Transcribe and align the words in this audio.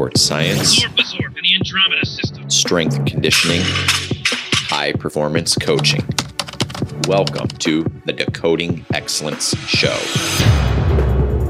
sports 0.00 0.22
science, 0.22 0.86
strength 2.48 3.04
conditioning, 3.04 3.60
high 3.62 4.92
performance 4.94 5.54
coaching. 5.56 6.02
Welcome 7.06 7.48
to 7.48 7.84
the 8.06 8.14
Decoding 8.14 8.86
Excellence 8.94 9.54
Show. 9.66 9.94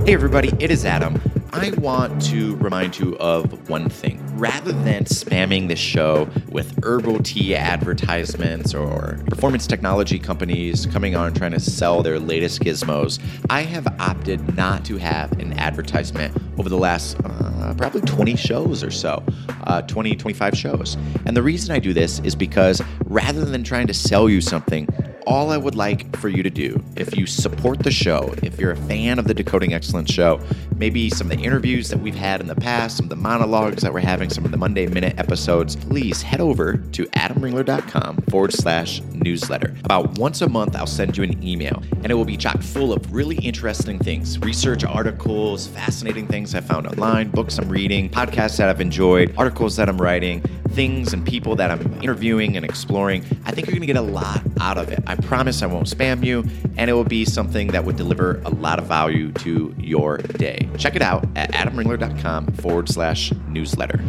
Hey, 0.05 0.15
everybody, 0.15 0.53
it 0.59 0.73
is 0.73 0.85
Adam. 0.85 1.21
I 1.53 1.71
want 1.79 2.23
to 2.27 2.57
remind 2.57 2.99
you 2.99 3.17
of 3.19 3.69
one 3.69 3.89
thing. 3.89 4.21
Rather 4.37 4.73
than 4.73 5.05
spamming 5.05 5.69
this 5.69 5.79
show 5.79 6.29
with 6.49 6.77
herbal 6.85 7.21
tea 7.23 7.55
advertisements 7.55 8.75
or 8.75 9.21
performance 9.27 9.69
technology 9.69 10.19
companies 10.19 10.87
coming 10.87 11.15
on 11.15 11.35
trying 11.35 11.53
to 11.53 11.61
sell 11.61 12.03
their 12.03 12.19
latest 12.19 12.63
gizmos, 12.63 13.21
I 13.49 13.63
have 13.63 13.87
opted 14.01 14.57
not 14.57 14.85
to 14.87 14.97
have 14.97 15.31
an 15.33 15.53
advertisement 15.53 16.37
over 16.59 16.69
the 16.69 16.79
last 16.79 17.17
uh, 17.25 17.50
probably 17.75 18.01
20 18.03 18.37
shows 18.37 18.83
or 18.83 18.91
so, 18.91 19.25
uh, 19.65 19.83
20, 19.83 20.17
25 20.17 20.57
shows. 20.57 20.97
And 21.27 21.37
the 21.37 21.43
reason 21.43 21.75
I 21.75 21.79
do 21.79 21.93
this 21.93 22.21
is 22.21 22.35
because 22.35 22.83
rather 23.05 23.45
than 23.45 23.63
trying 23.63 23.87
to 23.87 23.95
sell 23.95 24.29
you 24.29 24.41
something, 24.41 24.89
all 25.27 25.51
I 25.51 25.57
would 25.57 25.75
like 25.75 26.17
for 26.17 26.29
you 26.29 26.43
to 26.43 26.51
do, 26.51 26.83
if 26.97 27.17
you 27.17 27.27
support 27.27 27.81
the 27.81 27.91
show, 27.91 28.35
if 28.43 28.59
you're 28.59 28.73
a 28.73 28.77
fan 28.77 29.19
of 29.19 29.27
the 29.27 29.35
Decoding 29.35 29.75
Excellence 29.75 30.11
show, 30.11 30.41
maybe 30.77 31.11
some 31.11 31.31
of 31.31 31.37
the 31.37 31.43
interviews 31.43 31.89
that 31.91 31.99
we've 31.99 32.15
had 32.15 32.41
in 32.41 32.47
the 32.47 32.55
past, 32.55 32.97
some 32.97 33.05
of 33.05 33.11
the 33.11 33.17
monologues 33.17 33.83
that 33.83 33.93
we're 33.93 34.01
having, 34.01 34.31
some 34.31 34.45
of 34.45 34.51
the 34.51 34.57
Monday 34.57 34.87
Minute 34.87 35.19
episodes, 35.19 35.77
please 35.77 36.23
head 36.23 36.41
over 36.41 36.79
to 36.93 37.05
adamringler.com 37.07 38.17
forward 38.31 38.53
slash 38.53 39.01
newsletter. 39.13 39.77
About 39.85 40.19
once 40.19 40.41
a 40.41 40.49
month, 40.49 40.77
I'll 40.77 40.87
send 40.87 41.17
you 41.17 41.25
an 41.25 41.43
email, 41.43 41.83
and 42.03 42.11
it 42.11 42.15
will 42.15 42.25
be 42.25 42.37
chock 42.37 42.63
full 42.63 42.93
of 42.93 43.13
really 43.13 43.37
interesting 43.37 43.99
things 43.99 44.39
research 44.39 44.85
articles, 44.85 45.67
fascinating 45.69 46.27
things 46.27 46.55
I 46.55 46.61
found 46.61 46.87
online, 46.87 47.31
books 47.31 47.59
I'm 47.59 47.69
reading, 47.69 48.09
podcasts 48.09 48.57
that 48.59 48.69
I've 48.69 48.81
enjoyed, 48.81 49.35
articles 49.37 49.77
that 49.77 49.89
I'm 49.89 50.01
writing, 50.01 50.43
things 50.71 51.13
and 51.13 51.27
people 51.27 51.57
that 51.57 51.71
I'm 51.71 52.03
interviewing 52.03 52.57
and 52.57 52.65
exploring. 52.65 53.25
I 53.45 53.53
think 53.53 53.67
you're 53.67 53.75
going 53.75 53.81
to 53.81 53.87
get 53.87 53.97
a 53.97 54.01
lot 54.01 54.41
out 54.61 54.79
of 54.79 54.91
it. 54.91 55.03
I 55.07 55.17
promise 55.17 55.63
I 55.63 55.67
won't 55.67 55.87
spam 55.87 56.25
you, 56.25 56.45
and 56.77 56.89
it 56.89 56.93
will 56.93 57.05
be 57.05 57.25
something 57.25 57.69
that 57.69 57.85
would 57.85 57.97
deliver 57.97 58.41
a 58.45 58.51
lot 58.51 58.79
of 58.79 58.87
value 58.87 59.33
to 59.33 59.75
your 59.79 60.19
day. 60.19 60.69
Check 60.79 60.97
it 60.97 61.03
out 61.03 61.27
at 61.37 61.53
adamringler.com 61.53 62.47
forward 62.55 62.89
slash 62.89 63.33
newsletter. 63.49 64.01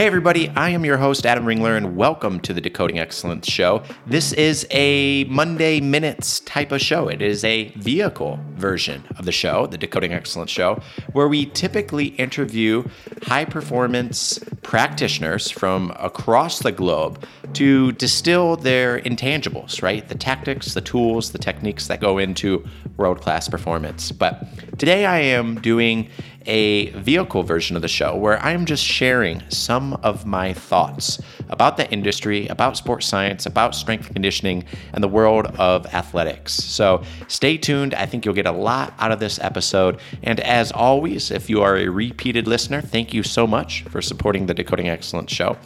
Hey, 0.00 0.06
everybody, 0.06 0.48
I 0.56 0.70
am 0.70 0.86
your 0.86 0.96
host, 0.96 1.26
Adam 1.26 1.44
Ringler, 1.44 1.76
and 1.76 1.94
welcome 1.94 2.40
to 2.40 2.54
the 2.54 2.60
Decoding 2.62 2.98
Excellence 2.98 3.46
Show. 3.46 3.82
This 4.06 4.32
is 4.32 4.66
a 4.70 5.24
Monday 5.24 5.78
Minutes 5.78 6.40
type 6.40 6.72
of 6.72 6.80
show. 6.80 7.08
It 7.08 7.20
is 7.20 7.44
a 7.44 7.68
vehicle 7.76 8.40
version 8.60 9.04
of 9.16 9.24
the 9.24 9.32
show, 9.32 9.66
the 9.66 9.78
Decoding 9.78 10.12
Excellence 10.12 10.50
Show, 10.50 10.80
where 11.12 11.26
we 11.28 11.46
typically 11.46 12.06
interview 12.06 12.84
high 13.22 13.44
performance 13.44 14.38
practitioners 14.62 15.50
from 15.50 15.90
across 15.98 16.60
the 16.60 16.72
globe 16.72 17.24
to 17.54 17.92
distill 17.92 18.56
their 18.56 19.00
intangibles, 19.00 19.82
right? 19.82 20.06
The 20.06 20.14
tactics, 20.14 20.74
the 20.74 20.80
tools, 20.80 21.32
the 21.32 21.38
techniques 21.38 21.88
that 21.88 22.00
go 22.00 22.18
into 22.18 22.64
world 22.96 23.20
class 23.20 23.48
performance. 23.48 24.12
But 24.12 24.46
today 24.78 25.06
I 25.06 25.18
am 25.18 25.60
doing 25.60 26.08
a 26.46 26.90
vehicle 26.90 27.42
version 27.42 27.76
of 27.76 27.82
the 27.82 27.88
show 27.88 28.16
where 28.16 28.38
I'm 28.42 28.64
just 28.64 28.84
sharing 28.84 29.42
some 29.50 29.94
of 30.02 30.24
my 30.24 30.52
thoughts 30.54 31.20
about 31.48 31.76
the 31.76 31.90
industry, 31.90 32.46
about 32.46 32.76
sports 32.76 33.06
science, 33.06 33.44
about 33.44 33.74
strength 33.74 34.12
conditioning, 34.12 34.64
and 34.92 35.02
the 35.02 35.08
world 35.08 35.46
of 35.58 35.86
athletics. 35.86 36.54
So 36.54 37.02
stay 37.28 37.58
tuned. 37.58 37.94
I 37.94 38.06
think 38.06 38.24
you'll 38.24 38.34
get 38.34 38.46
a 38.50 38.52
lot 38.52 38.92
out 38.98 39.12
of 39.12 39.20
this 39.20 39.38
episode. 39.38 40.00
And 40.22 40.40
as 40.40 40.72
always, 40.72 41.30
if 41.30 41.48
you 41.48 41.62
are 41.62 41.76
a 41.76 41.88
repeated 41.88 42.48
listener, 42.48 42.80
thank 42.80 43.14
you 43.14 43.22
so 43.22 43.46
much 43.46 43.82
for 43.84 44.02
supporting 44.02 44.46
the 44.46 44.54
Decoding 44.54 44.88
Excellence 44.88 45.32
Show. 45.32 45.56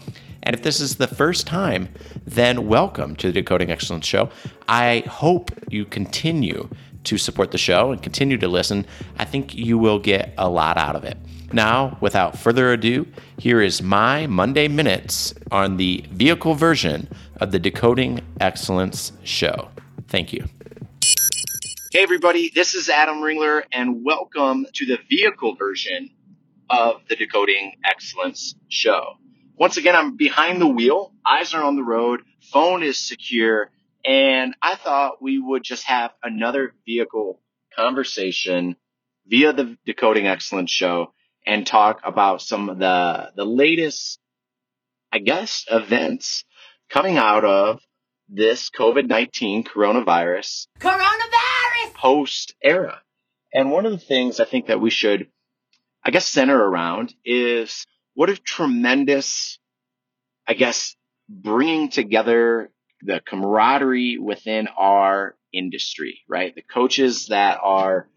And 0.43 0.55
if 0.55 0.62
this 0.62 0.78
is 0.81 0.97
the 0.97 1.06
first 1.06 1.47
time, 1.47 1.89
then 2.27 2.69
welcome 2.69 3.17
to 3.17 3.28
the 3.28 3.41
Decoding 3.41 3.71
Excellence 3.71 4.06
Show. 4.06 4.28
I 4.69 5.03
hope 5.09 5.50
you 5.71 5.87
continue 5.87 6.69
to 7.05 7.19
support 7.19 7.50
the 7.50 7.59
show 7.59 7.93
and 7.93 8.03
continue 8.03 8.37
to 8.39 8.49
listen, 8.49 8.87
I 9.19 9.25
think 9.25 9.55
you 9.55 9.78
will 9.78 9.99
get 9.99 10.34
a 10.37 10.49
lot 10.49 10.77
out 10.77 10.97
of 10.97 11.05
it. 11.05 11.17
Now, 11.53 11.97
without 12.00 12.39
further 12.39 12.73
ado, 12.73 13.06
here 13.39 13.61
is 13.61 13.81
my 13.81 14.27
Monday 14.27 14.69
Minutes 14.69 15.34
on 15.50 15.77
the 15.77 16.05
vehicle 16.11 16.55
version 16.55 17.09
of 17.41 17.53
the 17.53 17.59
Decoding 17.59 18.21
Excellence 18.41 19.12
Show. 19.23 19.69
Thank 20.09 20.33
you. 20.33 20.49
Hey, 21.94 22.03
everybody, 22.03 22.50
this 22.53 22.75
is 22.75 22.88
Adam 22.88 23.19
Ringler, 23.19 23.62
and 23.71 24.05
welcome 24.05 24.66
to 24.75 24.84
the 24.84 24.99
vehicle 25.09 25.55
version 25.55 26.10
of 26.69 27.03
the 27.09 27.15
Decoding 27.15 27.77
Excellence 27.84 28.56
Show. 28.69 29.12
Once 29.55 29.77
again, 29.77 29.94
I'm 29.94 30.16
behind 30.16 30.60
the 30.60 30.66
wheel, 30.66 31.12
eyes 31.25 31.55
are 31.55 31.62
on 31.62 31.77
the 31.77 31.84
road, 31.84 32.22
phone 32.50 32.82
is 32.82 32.99
secure, 32.99 33.71
and 34.05 34.56
I 34.60 34.75
thought 34.75 35.22
we 35.22 35.38
would 35.38 35.62
just 35.62 35.84
have 35.84 36.10
another 36.21 36.75
vehicle 36.84 37.41
conversation 37.77 38.75
via 39.28 39.53
the 39.53 39.78
Decoding 39.87 40.26
Excellence 40.26 40.72
show 40.72 41.12
and 41.47 41.65
talk 41.65 42.00
about 42.03 42.43
some 42.43 42.71
of 42.71 42.81
the, 42.81 43.31
the 43.37 43.44
latest, 43.44 44.19
I 45.12 45.21
guess, 45.21 45.65
events 45.71 46.43
coming 46.91 47.19
out 47.19 47.44
of 47.44 47.81
this 48.28 48.69
COVID-19 48.71 49.65
coronavirus, 49.69 50.66
coronavirus 50.81 51.53
post 52.04 52.54
era. 52.62 53.00
And 53.53 53.70
one 53.70 53.87
of 53.87 53.92
the 53.92 53.98
things 53.98 54.38
I 54.38 54.44
think 54.44 54.66
that 54.66 54.81
we 54.81 54.91
should, 54.91 55.28
I 56.04 56.10
guess, 56.10 56.26
center 56.26 56.59
around 56.59 57.15
is 57.25 57.87
what 58.12 58.28
a 58.28 58.37
tremendous, 58.37 59.59
I 60.47 60.53
guess, 60.53 60.97
bringing 61.28 61.88
together 61.88 62.70
the 63.00 63.20
camaraderie 63.26 64.19
within 64.19 64.69
our 64.76 65.34
industry, 65.53 66.20
right? 66.28 66.54
The 66.54 66.62
coaches 66.62 67.28
that 67.28 67.59
are 67.62 68.09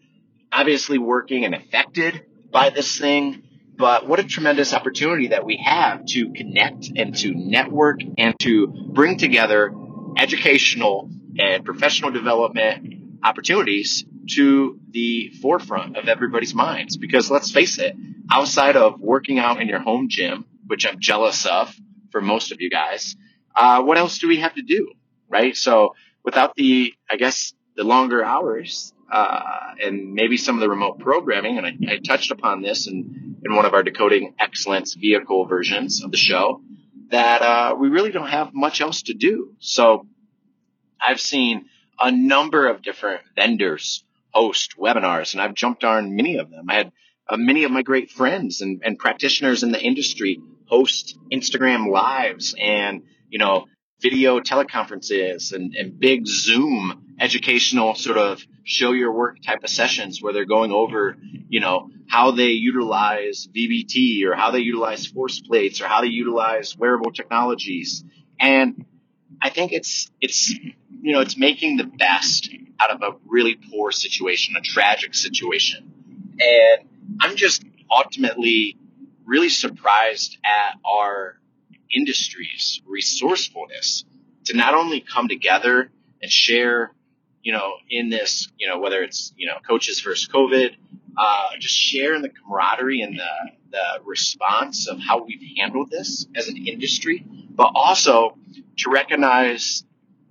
obviously 0.52 0.98
working 0.98 1.46
and 1.46 1.54
affected 1.54 2.26
by 2.50 2.68
this 2.70 2.98
thing, 2.98 3.42
but 3.76 4.06
what 4.06 4.20
a 4.20 4.24
tremendous 4.24 4.74
opportunity 4.74 5.28
that 5.28 5.46
we 5.46 5.56
have 5.64 6.04
to 6.06 6.32
connect 6.32 6.90
and 6.94 7.16
to 7.16 7.32
network 7.32 8.00
and 8.18 8.38
to 8.40 8.66
bring 8.66 9.16
together 9.16 9.72
educational 10.18 11.10
and 11.38 11.64
professional 11.64 12.10
development 12.10 12.97
opportunities 13.22 14.04
to 14.34 14.78
the 14.90 15.30
forefront 15.40 15.96
of 15.96 16.08
everybody's 16.08 16.54
minds. 16.54 16.96
Because 16.96 17.30
let's 17.30 17.50
face 17.50 17.78
it, 17.78 17.96
outside 18.30 18.76
of 18.76 19.00
working 19.00 19.38
out 19.38 19.60
in 19.60 19.68
your 19.68 19.80
home 19.80 20.08
gym, 20.08 20.44
which 20.66 20.86
I'm 20.86 21.00
jealous 21.00 21.46
of 21.46 21.74
for 22.10 22.20
most 22.20 22.52
of 22.52 22.60
you 22.60 22.70
guys, 22.70 23.16
uh, 23.54 23.82
what 23.82 23.98
else 23.98 24.18
do 24.18 24.28
we 24.28 24.38
have 24.38 24.54
to 24.54 24.62
do, 24.62 24.92
right? 25.28 25.56
So 25.56 25.94
without 26.24 26.54
the, 26.54 26.94
I 27.10 27.16
guess, 27.16 27.52
the 27.76 27.84
longer 27.84 28.24
hours 28.24 28.92
uh, 29.10 29.40
and 29.82 30.12
maybe 30.12 30.36
some 30.36 30.56
of 30.56 30.60
the 30.60 30.68
remote 30.68 30.98
programming, 30.98 31.58
and 31.58 31.66
I, 31.66 31.94
I 31.94 31.98
touched 31.98 32.30
upon 32.30 32.62
this 32.62 32.86
in, 32.86 33.36
in 33.44 33.54
one 33.56 33.64
of 33.64 33.74
our 33.74 33.82
decoding 33.82 34.34
excellence 34.38 34.94
vehicle 34.94 35.46
versions 35.46 36.04
of 36.04 36.10
the 36.10 36.16
show, 36.16 36.60
that 37.10 37.40
uh, 37.40 37.74
we 37.78 37.88
really 37.88 38.10
don't 38.10 38.28
have 38.28 38.52
much 38.52 38.80
else 38.80 39.02
to 39.02 39.14
do. 39.14 39.54
So 39.60 40.06
I've 41.00 41.20
seen 41.20 41.66
a 42.00 42.10
number 42.10 42.68
of 42.68 42.82
different 42.82 43.22
vendors 43.34 44.04
host 44.30 44.74
webinars, 44.78 45.32
and 45.32 45.42
I've 45.42 45.54
jumped 45.54 45.84
on 45.84 46.14
many 46.14 46.36
of 46.36 46.50
them. 46.50 46.66
I 46.68 46.74
had 46.74 46.92
uh, 47.28 47.36
many 47.36 47.64
of 47.64 47.70
my 47.70 47.82
great 47.82 48.10
friends 48.10 48.60
and, 48.60 48.82
and 48.84 48.98
practitioners 48.98 49.62
in 49.62 49.72
the 49.72 49.80
industry 49.80 50.40
host 50.66 51.18
Instagram 51.32 51.90
lives 51.90 52.54
and 52.58 53.02
you 53.28 53.38
know, 53.38 53.66
video 54.00 54.40
teleconferences 54.40 55.52
and, 55.52 55.74
and 55.74 55.98
big 55.98 56.26
Zoom 56.26 57.14
educational 57.20 57.94
sort 57.94 58.16
of 58.16 58.44
show 58.64 58.92
your 58.92 59.12
work 59.12 59.38
type 59.44 59.64
of 59.64 59.70
sessions 59.70 60.22
where 60.22 60.32
they're 60.32 60.44
going 60.44 60.72
over, 60.72 61.16
you 61.48 61.60
know, 61.60 61.90
how 62.08 62.30
they 62.30 62.50
utilize 62.50 63.48
VBT 63.54 64.24
or 64.24 64.34
how 64.34 64.50
they 64.50 64.60
utilize 64.60 65.06
force 65.06 65.40
plates 65.40 65.80
or 65.80 65.88
how 65.88 66.00
they 66.00 66.08
utilize 66.08 66.76
wearable 66.76 67.10
technologies. 67.10 68.04
And 68.38 68.86
I 69.42 69.50
think 69.50 69.72
it's, 69.72 70.10
it's, 70.20 70.54
you 71.00 71.12
know, 71.12 71.20
it's 71.20 71.36
making 71.36 71.76
the 71.76 71.84
best 71.84 72.50
out 72.80 72.90
of 72.90 73.02
a 73.02 73.16
really 73.26 73.58
poor 73.70 73.90
situation, 73.90 74.56
a 74.56 74.60
tragic 74.60 75.14
situation. 75.14 75.92
And 76.40 76.88
I'm 77.20 77.36
just 77.36 77.62
ultimately 77.90 78.76
really 79.24 79.48
surprised 79.48 80.38
at 80.44 80.78
our 80.84 81.38
industry's 81.94 82.80
resourcefulness 82.86 84.04
to 84.46 84.56
not 84.56 84.74
only 84.74 85.00
come 85.00 85.28
together 85.28 85.90
and 86.22 86.30
share, 86.30 86.92
you 87.42 87.52
know, 87.52 87.72
in 87.90 88.10
this, 88.10 88.48
you 88.58 88.68
know, 88.68 88.78
whether 88.78 89.02
it's, 89.02 89.32
you 89.36 89.46
know, 89.46 89.58
coaches 89.66 90.00
versus 90.00 90.28
COVID, 90.28 90.74
uh, 91.16 91.48
just 91.58 91.74
share 91.74 92.14
in 92.14 92.22
the 92.22 92.28
camaraderie 92.28 93.02
and 93.02 93.18
the, 93.18 93.50
the 93.70 94.04
response 94.04 94.88
of 94.88 94.98
how 95.00 95.24
we've 95.24 95.42
handled 95.58 95.90
this 95.90 96.26
as 96.34 96.48
an 96.48 96.56
industry, 96.66 97.24
but 97.50 97.72
also 97.74 98.36
to 98.78 98.90
recognize 98.90 99.84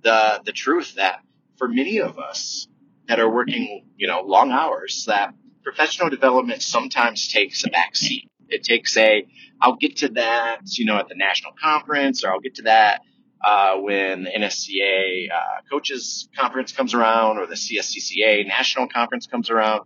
the, 0.08 0.40
the 0.46 0.52
truth 0.52 0.94
that 0.94 1.20
for 1.58 1.68
many 1.68 1.98
of 1.98 2.18
us 2.18 2.66
that 3.08 3.20
are 3.20 3.30
working, 3.30 3.86
you 3.96 4.06
know, 4.06 4.22
long 4.22 4.50
hours, 4.50 5.04
that 5.06 5.34
professional 5.62 6.08
development 6.08 6.62
sometimes 6.62 7.28
takes 7.28 7.62
a 7.64 7.68
backseat. 7.68 8.28
It 8.48 8.62
takes 8.62 8.96
a, 8.96 9.26
I'll 9.60 9.76
get 9.76 9.98
to 9.98 10.08
that, 10.10 10.60
you 10.78 10.86
know, 10.86 10.96
at 10.96 11.08
the 11.08 11.14
national 11.14 11.52
conference, 11.62 12.24
or 12.24 12.32
I'll 12.32 12.40
get 12.40 12.54
to 12.54 12.62
that 12.62 13.02
uh, 13.44 13.76
when 13.76 14.24
the 14.24 14.30
NSCA 14.30 15.30
uh, 15.30 15.60
coaches 15.70 16.30
conference 16.34 16.72
comes 16.72 16.94
around, 16.94 17.36
or 17.36 17.46
the 17.46 17.54
CSCCA 17.54 18.48
national 18.48 18.88
conference 18.88 19.26
comes 19.26 19.50
around. 19.50 19.82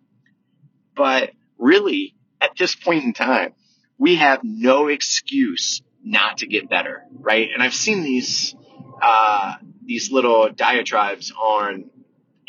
But 0.94 1.30
really, 1.58 2.14
at 2.40 2.50
this 2.56 2.76
point 2.76 3.02
in 3.02 3.12
time, 3.12 3.54
we 3.98 4.16
have 4.16 4.42
no 4.44 4.86
excuse 4.86 5.82
not 6.04 6.38
to 6.38 6.46
get 6.46 6.70
better, 6.70 7.02
right? 7.12 7.48
And 7.52 7.60
I've 7.60 7.74
seen 7.74 8.04
these 8.04 8.54
uh, 9.02 9.54
these 9.84 10.10
little 10.10 10.50
diatribes 10.50 11.32
on 11.32 11.90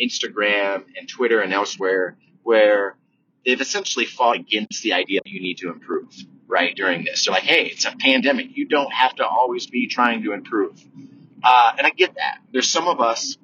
Instagram 0.02 0.84
and 0.98 1.08
Twitter 1.08 1.42
and 1.42 1.54
elsewhere 1.54 2.18
where 2.44 2.98
they've 3.46 3.62
essentially 3.62 4.06
fought 4.06 4.38
against 4.38 4.84
the 4.84 4.94
idea 4.94 5.22
that 5.24 5.30
you 5.30 5.42
need 5.42 5.58
to 5.60 5.70
improve, 5.70 6.14
right, 6.48 6.76
during 6.76 7.04
this. 7.04 7.26
They're 7.26 7.34
like, 7.34 7.44
hey, 7.44 7.66
it's 7.66 7.86
a 7.86 7.96
pandemic. 7.96 8.56
You 8.56 8.68
don't 8.68 8.92
have 8.92 9.16
to 9.16 9.26
always 9.26 9.68
be 9.68 9.88
trying 9.88 10.24
to 10.24 10.34
improve. 10.34 10.82
Uh, 11.44 11.74
and 11.78 11.86
I 11.86 11.90
get 11.90 12.16
that. 12.16 12.40
There's 12.52 12.70
some 12.70 12.88
of 12.88 13.02
us, 13.02 13.38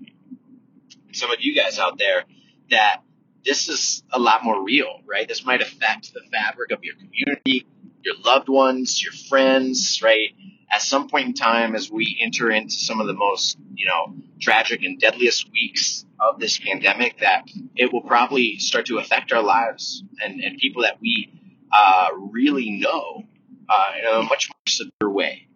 some 1.12 1.32
of 1.32 1.38
you 1.42 1.56
guys 1.56 1.80
out 1.80 1.98
there, 1.98 2.24
that 2.72 3.02
this 3.46 3.68
is 3.70 4.04
a 4.12 4.20
lot 4.20 4.44
more 4.44 4.64
real, 4.64 5.02
right? 5.06 5.28
This 5.28 5.46
might 5.46 5.62
affect 5.62 6.14
the 6.14 6.22
fabric 6.32 6.72
of 6.72 6.84
your 6.84 6.96
community, 6.96 7.66
your 8.04 8.16
loved 8.24 8.50
ones, 8.50 9.02
your 9.02 9.14
friends, 9.14 10.02
right? 10.04 10.30
At 10.72 10.82
some 10.82 11.10
point 11.10 11.28
in 11.28 11.34
time, 11.34 11.76
as 11.76 11.90
we 11.90 12.18
enter 12.22 12.52
into 12.52 12.76
some 12.76 13.02
of 13.02 13.08
the 13.08 13.14
most, 13.14 13.58
you 13.80 13.86
know, 13.86 14.14
tragic 14.42 14.84
and 14.84 15.00
deadliest 15.00 15.50
weeks 15.54 16.06
of 16.20 16.38
this 16.38 16.60
pandemic, 16.60 17.20
that 17.20 17.48
it 17.78 17.94
will 17.94 18.02
probably 18.02 18.60
start 18.60 18.88
to 18.88 18.98
affect 18.98 19.32
our 19.32 19.42
lives 19.42 20.04
and, 20.22 20.42
and 20.42 20.58
people 20.58 20.82
that 20.82 21.00
we 21.00 21.32
uh, 21.72 22.10
really 22.32 22.72
know 22.72 23.24
uh, 23.70 23.92
in 23.98 24.06
a 24.06 24.24
much 24.24 24.50
more 24.50 24.68
severe 24.68 25.10
way. 25.10 25.48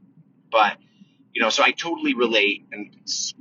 But 0.49 0.77
you 1.33 1.41
know, 1.41 1.49
so 1.49 1.63
I 1.63 1.71
totally 1.71 2.13
relate 2.13 2.65
and 2.71 2.95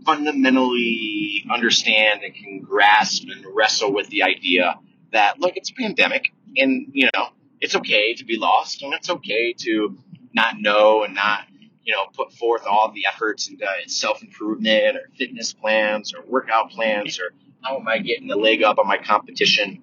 fundamentally 0.04 1.44
understand 1.52 2.22
and 2.24 2.34
can 2.34 2.60
grasp 2.60 3.24
and 3.28 3.44
wrestle 3.54 3.92
with 3.92 4.08
the 4.08 4.24
idea 4.24 4.80
that 5.12 5.38
look, 5.38 5.56
it's 5.56 5.70
a 5.70 5.74
pandemic, 5.74 6.32
and 6.56 6.88
you 6.92 7.08
know, 7.14 7.28
it's 7.60 7.76
okay 7.76 8.14
to 8.14 8.24
be 8.24 8.36
lost, 8.36 8.82
and 8.82 8.94
it's 8.94 9.10
okay 9.10 9.52
to 9.58 9.96
not 10.34 10.56
know 10.58 11.04
and 11.04 11.14
not 11.14 11.44
you 11.84 11.94
know 11.94 12.04
put 12.14 12.32
forth 12.32 12.66
all 12.66 12.92
the 12.92 13.06
efforts 13.12 13.48
into 13.48 13.66
self 13.86 14.22
improvement 14.22 14.96
or 14.96 15.02
fitness 15.16 15.52
plans 15.52 16.14
or 16.14 16.24
workout 16.24 16.70
plans 16.70 17.18
or 17.18 17.32
how 17.62 17.78
am 17.78 17.86
I 17.88 17.98
getting 17.98 18.28
the 18.28 18.36
leg 18.36 18.62
up 18.62 18.78
on 18.78 18.86
my 18.86 18.98
competition. 18.98 19.82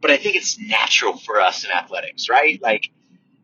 But 0.00 0.10
I 0.10 0.18
think 0.18 0.36
it's 0.36 0.58
natural 0.58 1.16
for 1.16 1.40
us 1.40 1.64
in 1.64 1.70
athletics, 1.70 2.28
right? 2.28 2.60
Like 2.60 2.90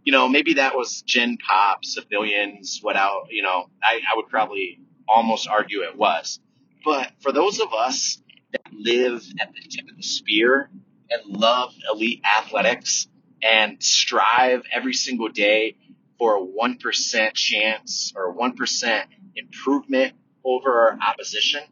you 0.04 0.12
know, 0.12 0.28
maybe 0.28 0.54
that 0.54 0.74
was 0.74 1.02
Gen 1.02 1.36
Pop, 1.36 1.84
civilians, 1.84 2.80
what 2.82 2.96
out, 2.96 3.28
you 3.30 3.42
know, 3.42 3.68
I, 3.82 4.00
I 4.10 4.16
would 4.16 4.28
probably 4.28 4.80
almost 5.06 5.48
argue 5.48 5.82
it 5.82 5.96
was. 5.96 6.40
But 6.84 7.12
for 7.20 7.32
those 7.32 7.60
of 7.60 7.72
us 7.74 8.20
that 8.52 8.62
live 8.72 9.22
at 9.40 9.52
the 9.52 9.60
tip 9.68 9.88
of 9.88 9.96
the 9.96 10.02
spear 10.02 10.70
and 11.10 11.22
love 11.26 11.74
elite 11.92 12.22
athletics 12.24 13.08
and 13.42 13.82
strive 13.82 14.62
every 14.72 14.94
single 14.94 15.28
day 15.28 15.76
for 16.20 16.36
a 16.36 16.46
1% 16.46 17.32
chance 17.32 18.12
or 18.14 18.36
1% 18.36 19.04
improvement 19.36 20.12
over 20.44 20.70
our 20.70 20.98
opposition, 21.00 21.62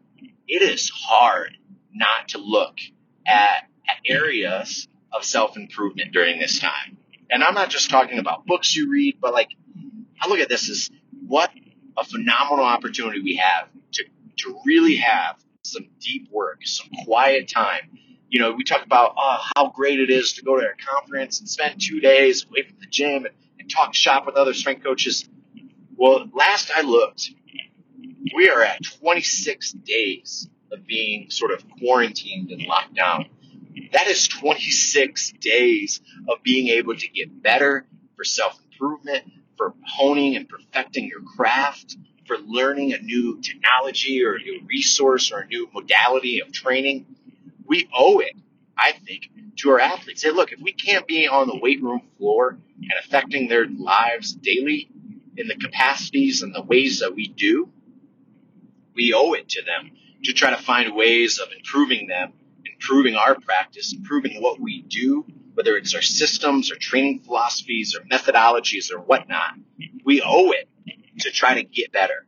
it 0.49 0.63
is 0.63 0.89
hard 0.89 1.59
not 1.93 2.29
to 2.29 2.39
look 2.39 2.79
at, 3.27 3.69
at 3.87 3.97
areas 4.07 4.89
of 5.13 5.23
self 5.23 5.59
improvement 5.59 6.13
during 6.13 6.39
this 6.39 6.59
time. 6.59 6.97
And 7.31 7.45
I'm 7.45 7.53
not 7.53 7.69
just 7.69 7.91
talking 7.91 8.19
about 8.19 8.47
books 8.47 8.75
you 8.75 8.91
read, 8.91 9.19
but 9.21 9.35
like, 9.35 9.51
I 10.19 10.29
look 10.29 10.39
at 10.39 10.49
this 10.49 10.71
as 10.71 10.91
what 11.27 11.51
a 11.99 12.05
phenomenal 12.05 12.65
opportunity 12.65 13.21
we 13.21 13.37
have 13.37 13.69
to, 13.93 14.05
to 14.39 14.59
really 14.65 14.97
have 14.97 15.37
some 15.61 15.89
deep 16.01 16.31
work, 16.33 16.61
some 16.65 16.89
quiet 17.05 17.49
time. 17.49 17.99
You 18.31 18.41
know, 18.41 18.53
we 18.53 18.65
talk 18.65 18.83
about 18.83 19.15
oh, 19.19 19.45
how 19.55 19.69
great 19.69 20.01
it 20.01 20.09
is 20.09 20.35
to 20.35 20.43
go 20.43 20.59
to 20.59 20.67
a 20.67 20.95
conference 20.95 21.41
and 21.41 21.49
spend 21.49 21.83
two 21.83 22.01
days 22.01 22.47
away 22.47 22.63
from 22.63 22.79
the 22.81 22.87
gym 22.87 23.27
and, 23.27 23.35
talk 23.69 23.95
shop 23.95 24.27
with 24.27 24.37
other 24.37 24.55
strength 24.55 24.83
coaches. 24.83 25.29
Well, 25.97 26.27
last 26.33 26.71
I 26.75 26.83
looked, 26.83 27.31
we 28.35 28.49
are 28.49 28.63
at 28.63 28.83
26 29.01 29.73
days 29.73 30.49
of 30.73 30.87
being 30.87 31.31
sort 31.31 31.53
of 31.53 31.65
quarantined 31.79 32.51
and 32.51 32.63
locked 32.63 32.95
down. 32.95 33.27
That 33.93 34.07
is 34.07 34.29
26 34.29 35.33
days 35.41 36.01
of 36.29 36.43
being 36.43 36.69
able 36.69 36.97
to 36.97 37.09
get 37.09 37.43
better 37.43 37.87
for 38.17 38.25
self 38.25 38.59
improvement, 38.71 39.25
for 39.57 39.75
honing 39.85 40.37
and 40.37 40.49
perfecting 40.49 41.07
your 41.07 41.23
craft, 41.37 41.97
for 42.27 42.37
learning 42.39 42.93
a 42.93 42.99
new 42.99 43.41
technology 43.41 44.25
or 44.25 44.35
a 44.35 44.39
new 44.39 44.61
resource 44.67 45.33
or 45.33 45.41
a 45.41 45.47
new 45.47 45.69
modality 45.73 46.41
of 46.41 46.53
training. 46.53 47.07
We 47.67 47.89
owe 47.95 48.21
it, 48.21 48.35
I 48.79 48.93
think, 48.93 49.31
to 49.57 49.71
our 49.71 49.81
athletes. 49.81 50.23
Say, 50.23 50.31
look, 50.31 50.53
if 50.53 50.61
we 50.61 50.73
can't 50.73 51.07
be 51.07 51.27
on 51.27 51.49
the 51.49 51.59
weight 51.59 51.83
room 51.83 52.03
floor 52.17 52.51
and 52.51 52.93
affecting 53.05 53.49
their 53.49 53.67
lives 53.67 54.33
daily 54.33 54.89
in 55.37 55.49
the 55.49 55.57
capacities 55.57 56.43
and 56.43 56.55
the 56.55 56.63
ways 56.63 57.01
that 57.01 57.15
we 57.15 57.29
do, 57.29 57.71
we 58.95 59.13
owe 59.15 59.33
it 59.33 59.49
to 59.51 59.63
them 59.63 59.91
to 60.25 60.33
try 60.33 60.51
to 60.51 60.63
find 60.63 60.95
ways 60.95 61.39
of 61.39 61.49
improving 61.57 62.07
them 62.09 62.33
improving 62.79 63.17
our 63.17 63.35
practice, 63.35 63.93
improving 63.93 64.41
what 64.41 64.61
we 64.61 64.83
do, 64.83 65.25
whether 65.55 65.77
it's 65.77 65.95
our 65.95 66.03
systems 66.03 66.71
or 66.71 66.77
training 66.77 67.21
philosophies 67.21 67.97
or 67.97 68.05
methodologies 68.05 68.93
or 68.93 69.01
whatnot, 69.01 69.55
we 70.05 70.23
owe 70.25 70.53
it 70.53 70.69
to 71.21 71.31
try 71.31 71.55
to 71.55 71.65
get 71.65 71.93
better. 71.93 72.27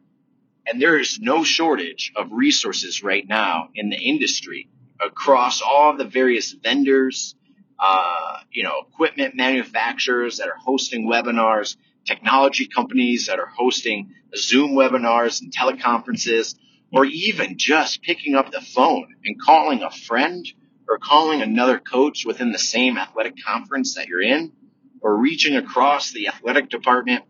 And 0.66 0.82
there 0.82 0.98
is 0.98 1.20
no 1.20 1.44
shortage 1.44 2.12
of 2.16 2.32
resources 2.32 3.02
right 3.02 3.26
now 3.26 3.68
in 3.74 3.90
the 3.90 3.96
industry 3.96 4.68
across 5.04 5.62
all 5.62 5.96
the 5.96 6.04
various 6.04 6.52
vendors, 6.52 7.34
uh, 7.78 8.38
you 8.52 8.62
know, 8.62 8.82
equipment 8.88 9.34
manufacturers 9.34 10.38
that 10.38 10.48
are 10.48 10.58
hosting 10.58 11.08
webinars, 11.08 11.76
technology 12.06 12.66
companies 12.66 13.26
that 13.26 13.38
are 13.38 13.50
hosting 13.56 14.14
Zoom 14.36 14.72
webinars 14.72 15.42
and 15.42 15.52
teleconferences 15.52 16.54
or 16.92 17.04
even 17.04 17.56
just 17.56 18.02
picking 18.02 18.34
up 18.34 18.50
the 18.50 18.60
phone 18.60 19.14
and 19.24 19.40
calling 19.40 19.82
a 19.82 19.90
friend 19.90 20.46
or 20.88 20.98
calling 20.98 21.40
another 21.40 21.78
coach 21.78 22.26
within 22.26 22.50
the 22.50 22.58
same 22.58 22.98
athletic 22.98 23.34
conference 23.46 23.94
that 23.94 24.08
you're 24.08 24.22
in, 24.22 24.52
or 25.00 25.16
reaching 25.16 25.56
across 25.56 26.10
the 26.10 26.26
athletic 26.26 26.68
department 26.68 27.24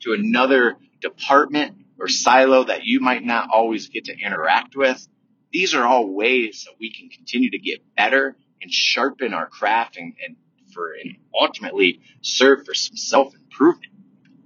to 0.00 0.12
another 0.12 0.76
department 1.00 1.76
or 1.98 2.08
silo 2.08 2.64
that 2.64 2.84
you 2.84 3.00
might 3.00 3.24
not 3.24 3.48
always 3.50 3.88
get 3.88 4.06
to 4.06 4.18
interact 4.18 4.74
with. 4.74 5.06
These 5.54 5.74
are 5.74 5.86
all 5.86 6.12
ways 6.14 6.66
that 6.66 6.74
we 6.78 6.92
can 6.92 7.08
continue 7.08 7.50
to 7.52 7.58
get 7.58 7.82
better 7.96 8.36
and 8.60 8.70
sharpen 8.70 9.32
our 9.32 9.46
craft 9.46 9.96
and, 9.96 10.12
and 10.26 10.36
for 10.74 10.92
and 10.92 11.16
ultimately 11.34 12.00
serve 12.20 12.66
for 12.66 12.74
some 12.74 12.98
self 12.98 13.34
improvement. 13.34 13.92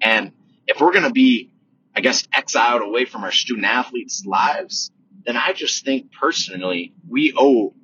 And 0.00 0.30
if 0.68 0.80
we're 0.80 0.92
going 0.92 1.04
to 1.04 1.10
be 1.10 1.50
I 1.98 2.00
guess, 2.00 2.28
exiled 2.32 2.82
away 2.82 3.06
from 3.06 3.24
our 3.24 3.32
student 3.32 3.66
athletes' 3.66 4.24
lives, 4.24 4.92
then 5.26 5.36
I 5.36 5.52
just 5.52 5.84
think 5.84 6.12
personally 6.12 6.94
we 7.08 7.32
owe 7.36 7.74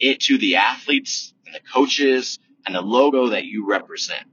it 0.00 0.20
to 0.20 0.38
the 0.38 0.56
athletes 0.56 1.34
and 1.44 1.54
the 1.54 1.60
coaches 1.60 2.38
and 2.64 2.74
the 2.74 2.80
logo 2.80 3.28
that 3.28 3.44
you 3.44 3.68
represent. 3.68 4.24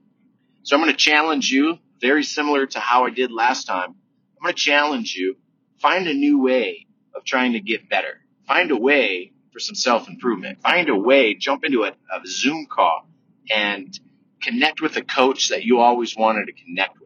So 0.64 0.78
I'm 0.78 0.82
going 0.82 0.94
to 0.94 0.98
challenge 0.98 1.52
you, 1.52 1.80
very 2.00 2.24
similar 2.24 2.66
to 2.66 2.80
how 2.80 3.04
I 3.06 3.10
did 3.10 3.30
last 3.30 3.66
time. 3.66 3.90
I'm 3.90 4.42
going 4.42 4.54
to 4.54 4.62
challenge 4.62 5.16
you, 5.16 5.36
find 5.82 6.08
a 6.08 6.14
new 6.14 6.42
way 6.42 6.88
of 7.14 7.26
trying 7.26 7.54
to 7.54 7.60
get 7.60 7.90
better. 7.90 8.22
Find 8.48 8.72
a 8.72 8.78
way 8.78 9.32
for 9.52 9.60
some 9.60 9.76
self 9.76 10.08
improvement. 10.08 10.62
Find 10.62 10.90
a 10.90 10.96
way, 10.96 11.36
jump 11.36 11.64
into 11.64 11.84
a, 11.84 11.90
a 11.90 12.28
Zoom 12.28 12.68
call 12.70 13.08
and 13.50 13.98
connect 14.42 14.82
with 14.82 14.98
a 14.98 15.02
coach 15.02 15.50
that 15.50 15.64
you 15.64 15.80
always 15.80 16.16
wanted 16.16 16.46
to 16.48 16.54
connect 16.54 17.00
with 17.00 17.06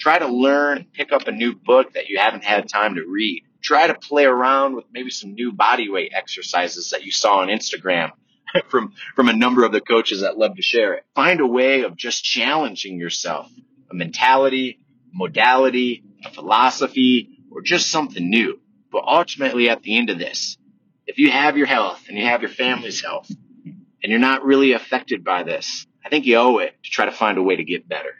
Try 0.00 0.18
to 0.18 0.28
learn, 0.28 0.86
pick 0.94 1.12
up 1.12 1.28
a 1.28 1.32
new 1.32 1.54
book 1.54 1.92
that 1.92 2.08
you 2.08 2.18
haven't 2.18 2.42
had 2.42 2.70
time 2.70 2.94
to 2.94 3.04
read. 3.06 3.44
Try 3.62 3.86
to 3.86 3.94
play 3.94 4.24
around 4.24 4.74
with 4.74 4.86
maybe 4.90 5.10
some 5.10 5.34
new 5.34 5.52
body 5.52 5.90
weight 5.90 6.12
exercises 6.14 6.90
that 6.90 7.04
you 7.04 7.12
saw 7.12 7.40
on 7.40 7.48
Instagram 7.48 8.12
from, 8.68 8.94
from 9.14 9.28
a 9.28 9.34
number 9.34 9.62
of 9.62 9.72
the 9.72 9.82
coaches 9.82 10.22
that 10.22 10.38
love 10.38 10.56
to 10.56 10.62
share 10.62 10.94
it. 10.94 11.04
Find 11.14 11.40
a 11.40 11.46
way 11.46 11.82
of 11.82 11.96
just 11.96 12.24
challenging 12.24 12.98
yourself, 12.98 13.52
a 13.90 13.94
mentality, 13.94 14.80
modality, 15.12 16.02
a 16.24 16.30
philosophy, 16.30 17.36
or 17.50 17.60
just 17.60 17.90
something 17.90 18.30
new. 18.30 18.58
But 18.90 19.04
ultimately 19.06 19.68
at 19.68 19.82
the 19.82 19.98
end 19.98 20.08
of 20.08 20.18
this, 20.18 20.56
if 21.10 21.18
you 21.18 21.28
have 21.28 21.56
your 21.56 21.66
health 21.66 22.04
and 22.08 22.16
you 22.16 22.24
have 22.24 22.40
your 22.40 22.50
family's 22.52 23.00
health 23.00 23.28
and 23.28 24.12
you're 24.12 24.20
not 24.20 24.44
really 24.44 24.74
affected 24.74 25.24
by 25.24 25.42
this, 25.42 25.84
I 26.04 26.08
think 26.08 26.24
you 26.24 26.36
owe 26.36 26.58
it 26.58 26.80
to 26.84 26.90
try 26.90 27.04
to 27.04 27.10
find 27.10 27.36
a 27.36 27.42
way 27.42 27.56
to 27.56 27.64
get 27.64 27.88
better. 27.88 28.14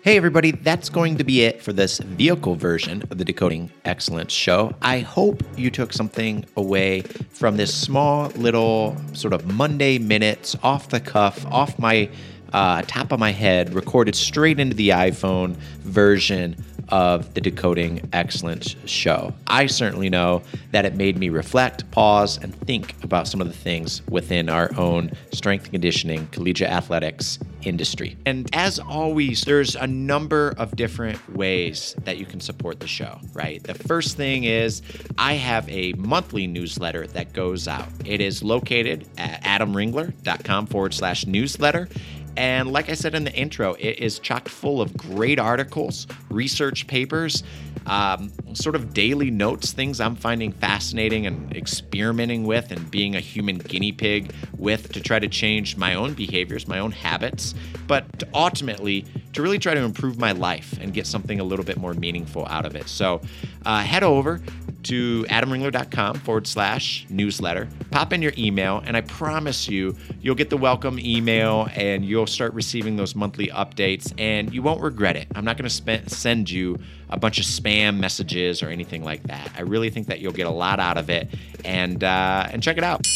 Hey, 0.00 0.16
everybody, 0.16 0.52
that's 0.52 0.88
going 0.88 1.18
to 1.18 1.24
be 1.24 1.42
it 1.42 1.60
for 1.60 1.74
this 1.74 1.98
vehicle 1.98 2.54
version 2.54 3.02
of 3.10 3.18
the 3.18 3.26
Decoding 3.26 3.70
Excellence 3.84 4.32
show. 4.32 4.74
I 4.80 5.00
hope 5.00 5.42
you 5.58 5.68
took 5.68 5.92
something 5.92 6.46
away 6.56 7.02
from 7.02 7.58
this 7.58 7.74
small 7.74 8.28
little 8.36 8.96
sort 9.12 9.34
of 9.34 9.52
Monday 9.52 9.98
minutes 9.98 10.56
off 10.62 10.88
the 10.88 11.00
cuff, 11.00 11.44
off 11.46 11.78
my 11.78 12.08
uh, 12.52 12.82
top 12.82 13.12
of 13.12 13.18
my 13.18 13.32
head, 13.32 13.74
recorded 13.74 14.14
straight 14.14 14.60
into 14.60 14.74
the 14.74 14.90
iPhone 14.90 15.54
version 15.82 16.56
of 16.88 17.34
the 17.34 17.40
Decoding 17.40 18.08
Excellence 18.12 18.76
show. 18.84 19.34
I 19.46 19.66
certainly 19.66 20.08
know 20.08 20.42
that 20.70 20.84
it 20.84 20.94
made 20.94 21.18
me 21.18 21.28
reflect, 21.28 21.90
pause, 21.90 22.38
and 22.38 22.54
think 22.60 22.94
about 23.02 23.26
some 23.26 23.40
of 23.40 23.48
the 23.48 23.52
things 23.52 24.06
within 24.08 24.48
our 24.48 24.70
own 24.76 25.10
strength 25.32 25.64
and 25.64 25.72
conditioning, 25.72 26.28
collegiate 26.28 26.70
athletics 26.70 27.38
industry. 27.64 28.16
And 28.24 28.48
as 28.52 28.78
always, 28.78 29.42
there's 29.42 29.74
a 29.74 29.86
number 29.86 30.54
of 30.56 30.76
different 30.76 31.36
ways 31.36 31.96
that 32.04 32.18
you 32.18 32.26
can 32.26 32.40
support 32.40 32.78
the 32.78 32.86
show, 32.86 33.18
right? 33.32 33.62
The 33.62 33.74
first 33.74 34.16
thing 34.16 34.44
is 34.44 34.82
I 35.18 35.34
have 35.34 35.68
a 35.68 35.92
monthly 35.94 36.46
newsletter 36.46 37.06
that 37.08 37.32
goes 37.32 37.66
out. 37.66 37.88
It 38.04 38.20
is 38.20 38.42
located 38.42 39.08
at 39.18 39.42
adamringler.com 39.42 40.66
forward 40.66 40.94
slash 40.94 41.26
newsletter. 41.26 41.88
And 42.36 42.70
like 42.70 42.90
I 42.90 42.94
said 42.94 43.14
in 43.14 43.24
the 43.24 43.32
intro, 43.32 43.74
it 43.74 43.98
is 43.98 44.18
chock 44.18 44.48
full 44.48 44.80
of 44.80 44.96
great 44.96 45.38
articles, 45.38 46.06
research 46.28 46.86
papers, 46.86 47.42
um, 47.86 48.32
sort 48.54 48.74
of 48.74 48.92
daily 48.92 49.30
notes, 49.30 49.72
things 49.72 50.00
I'm 50.00 50.16
finding 50.16 50.52
fascinating 50.52 51.26
and 51.26 51.56
experimenting 51.56 52.44
with 52.44 52.72
and 52.72 52.90
being 52.90 53.14
a 53.16 53.20
human 53.20 53.58
guinea 53.58 53.92
pig 53.92 54.32
with 54.58 54.92
to 54.92 55.00
try 55.00 55.18
to 55.18 55.28
change 55.28 55.76
my 55.76 55.94
own 55.94 56.14
behaviors, 56.14 56.66
my 56.66 56.78
own 56.78 56.92
habits, 56.92 57.54
but 57.86 58.24
ultimately 58.34 59.04
to 59.32 59.42
really 59.42 59.58
try 59.58 59.74
to 59.74 59.80
improve 59.80 60.18
my 60.18 60.32
life 60.32 60.76
and 60.80 60.92
get 60.92 61.06
something 61.06 61.40
a 61.40 61.44
little 61.44 61.64
bit 61.64 61.76
more 61.76 61.94
meaningful 61.94 62.46
out 62.46 62.66
of 62.66 62.74
it. 62.74 62.88
So 62.88 63.20
uh, 63.64 63.80
head 63.80 64.02
over 64.02 64.40
to 64.88 65.24
adamringler.com 65.28 66.16
forward 66.20 66.46
slash 66.46 67.06
newsletter. 67.08 67.68
Pop 67.90 68.12
in 68.12 68.22
your 68.22 68.32
email, 68.38 68.82
and 68.84 68.96
I 68.96 69.00
promise 69.00 69.68
you, 69.68 69.96
you'll 70.20 70.34
get 70.34 70.50
the 70.50 70.56
welcome 70.56 70.98
email 70.98 71.68
and 71.74 72.04
you'll 72.04 72.26
start 72.26 72.52
receiving 72.54 72.96
those 72.96 73.14
monthly 73.14 73.48
updates, 73.48 74.12
and 74.18 74.52
you 74.52 74.62
won't 74.62 74.80
regret 74.80 75.16
it. 75.16 75.28
I'm 75.34 75.44
not 75.44 75.56
going 75.56 75.68
to 75.68 76.10
send 76.10 76.50
you 76.50 76.78
a 77.10 77.18
bunch 77.18 77.38
of 77.38 77.44
spam 77.44 77.98
messages 77.98 78.62
or 78.62 78.68
anything 78.68 79.04
like 79.04 79.22
that. 79.24 79.50
I 79.56 79.62
really 79.62 79.90
think 79.90 80.06
that 80.08 80.20
you'll 80.20 80.32
get 80.32 80.46
a 80.46 80.50
lot 80.50 80.80
out 80.80 80.98
of 80.98 81.10
it, 81.10 81.28
and 81.64 82.02
uh, 82.02 82.48
and 82.50 82.62
check 82.62 82.78
it 82.78 82.84
out. 82.84 83.06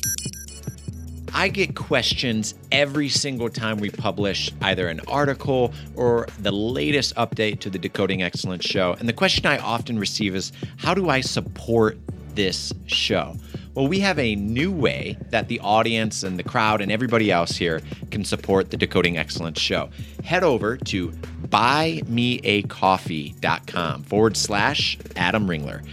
I 1.33 1.49
get 1.49 1.75
questions 1.75 2.55
every 2.73 3.09
single 3.09 3.49
time 3.49 3.79
we 3.79 3.91
publish 3.91 4.51
either 4.63 4.89
an 4.89 5.01
article 5.09 5.73
or 5.95 6.27
the 6.39 6.53
latest 6.53 7.15
update 7.17 7.61
to 7.61 7.71
the 7.71 7.79
Decoding 7.79 8.23
Excellence 8.23 8.65
show. 8.65 8.97
And 8.99 9.09
the 9.09 9.13
question 9.13 9.47
I 9.47 9.59
often 9.59 9.99
receive 9.99 10.35
is 10.35 10.53
how 10.77 10.95
do 10.95 11.09
I 11.09 11.21
support 11.21 11.99
this 12.35 12.73
show? 12.87 13.37
Well, 13.75 13.87
we 13.87 14.01
have 14.01 14.19
a 14.19 14.35
new 14.35 14.73
way 14.73 15.17
that 15.31 15.49
the 15.49 15.61
audience 15.61 16.25
and 16.25 16.39
the 16.39 16.43
crowd 16.43 16.81
and 16.81 16.91
everybody 16.91 17.31
else 17.31 17.57
here 17.57 17.81
can 18.11 18.25
support 18.25 18.71
the 18.71 18.77
Decoding 18.77 19.17
Excellence 19.17 19.61
show. 19.61 19.91
Head 20.25 20.43
over 20.43 20.77
to 20.77 21.11
buymeacoffee.com 21.49 24.03
forward 24.03 24.37
slash 24.37 24.99
Adam 25.15 25.47
Ringler 25.47 25.87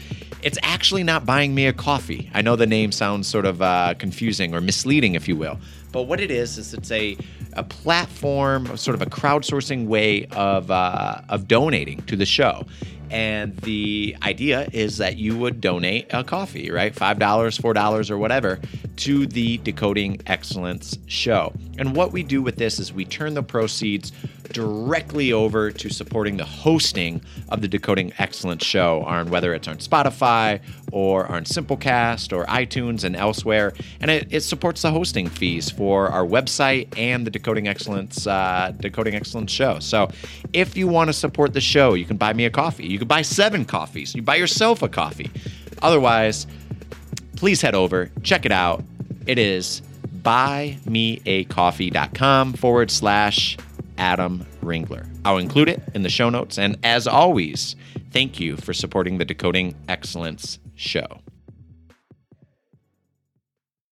it's 0.47 0.57
actually 0.63 1.03
not 1.03 1.25
buying 1.25 1.53
me 1.53 1.65
a 1.65 1.73
coffee. 1.73 2.31
I 2.33 2.41
know 2.41 2.55
the 2.55 2.65
name 2.65 2.93
sounds 2.93 3.27
sort 3.27 3.45
of 3.45 3.61
uh, 3.61 3.95
confusing 3.99 4.55
or 4.55 4.61
misleading, 4.61 5.13
if 5.13 5.27
you 5.27 5.35
will. 5.35 5.59
But 5.91 6.03
what 6.03 6.21
it 6.21 6.31
is 6.31 6.57
is 6.57 6.73
it's 6.73 6.89
a 6.89 7.17
a 7.51 7.63
platform, 7.63 8.77
sort 8.77 8.95
of 8.95 9.01
a 9.01 9.07
crowdsourcing 9.07 9.87
way 9.87 10.25
of 10.27 10.71
uh, 10.71 11.19
of 11.27 11.49
donating 11.49 12.01
to 12.03 12.15
the 12.15 12.25
show. 12.25 12.65
And 13.11 13.57
the 13.57 14.15
idea 14.23 14.69
is 14.71 14.97
that 14.97 15.17
you 15.17 15.37
would 15.37 15.59
donate 15.59 16.07
a 16.11 16.23
coffee, 16.23 16.71
right? 16.71 16.93
$5, 16.93 17.17
$4, 17.17 18.09
or 18.11 18.17
whatever, 18.17 18.59
to 18.97 19.25
the 19.25 19.57
Decoding 19.59 20.19
Excellence 20.27 20.97
show. 21.07 21.53
And 21.77 21.95
what 21.95 22.11
we 22.11 22.23
do 22.23 22.41
with 22.41 22.57
this 22.57 22.79
is 22.79 22.91
we 22.91 23.05
turn 23.05 23.33
the 23.33 23.43
proceeds 23.43 24.11
directly 24.53 25.33
over 25.33 25.71
to 25.71 25.89
supporting 25.89 26.37
the 26.37 26.45
hosting 26.45 27.21
of 27.49 27.61
the 27.61 27.67
Decoding 27.67 28.13
Excellence 28.17 28.65
show 28.65 29.03
on 29.03 29.29
whether 29.29 29.53
it's 29.53 29.67
on 29.67 29.77
Spotify 29.77 30.59
or 30.91 31.27
on 31.27 31.43
Simplecast 31.43 32.35
or 32.35 32.45
iTunes 32.45 33.03
and 33.03 33.15
elsewhere. 33.15 33.73
And 34.01 34.11
it, 34.11 34.27
it 34.29 34.41
supports 34.41 34.81
the 34.81 34.91
hosting 34.91 35.27
fees 35.27 35.69
for 35.69 36.09
our 36.09 36.25
website 36.25 36.87
and 36.97 37.25
the 37.25 37.31
Decoding 37.31 37.67
Excellence 37.67 38.27
uh, 38.27 38.73
Decoding 38.79 39.15
Excellence 39.15 39.51
show. 39.51 39.79
So 39.79 40.09
if 40.53 40.77
you 40.77 40.87
want 40.87 41.09
to 41.09 41.13
support 41.13 41.53
the 41.53 41.61
show, 41.61 41.93
you 41.93 42.05
can 42.05 42.17
buy 42.17 42.33
me 42.33 42.45
a 42.45 42.49
coffee. 42.49 42.87
You 42.87 42.99
can 42.99 43.07
buy 43.07 43.21
seven 43.21 43.65
coffees. 43.65 44.15
You 44.15 44.21
buy 44.21 44.35
yourself 44.35 44.81
a 44.81 44.89
coffee. 44.89 45.29
Otherwise, 45.81 46.47
please 47.35 47.61
head 47.61 47.75
over, 47.75 48.11
check 48.23 48.45
it 48.45 48.51
out. 48.51 48.83
It 49.25 49.37
is 49.37 49.81
buymeacoffee.com 50.27 52.53
forward 52.53 52.91
slash 52.91 53.57
Adam 53.97 54.45
Ringler. 54.61 55.07
I'll 55.25 55.37
include 55.37 55.69
it 55.69 55.81
in 55.93 56.03
the 56.03 56.09
show 56.09 56.29
notes. 56.29 56.57
And 56.57 56.77
as 56.83 57.07
always, 57.07 57.75
thank 58.11 58.39
you 58.39 58.57
for 58.57 58.73
supporting 58.73 59.17
the 59.17 59.25
Decoding 59.25 59.75
Excellence 59.87 60.59
show. 60.75 61.19